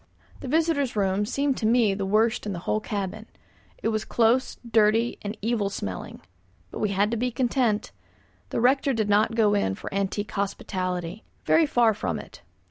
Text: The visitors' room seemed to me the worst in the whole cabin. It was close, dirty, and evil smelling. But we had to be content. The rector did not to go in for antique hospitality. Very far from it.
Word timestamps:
The 0.39 0.47
visitors' 0.47 0.95
room 0.95 1.27
seemed 1.27 1.57
to 1.57 1.67
me 1.67 1.93
the 1.93 2.07
worst 2.07 2.47
in 2.47 2.53
the 2.53 2.57
whole 2.65 2.79
cabin. 2.79 3.27
It 3.83 3.89
was 3.89 4.03
close, 4.03 4.57
dirty, 4.67 5.19
and 5.21 5.37
evil 5.43 5.69
smelling. 5.69 6.21
But 6.71 6.79
we 6.79 6.89
had 6.89 7.11
to 7.11 7.17
be 7.17 7.29
content. 7.29 7.91
The 8.49 8.59
rector 8.61 8.93
did 8.93 9.09
not 9.09 9.29
to 9.29 9.35
go 9.35 9.53
in 9.53 9.75
for 9.75 9.93
antique 9.93 10.31
hospitality. 10.31 11.23
Very 11.45 11.67
far 11.67 11.93
from 11.93 12.17
it. 12.17 12.41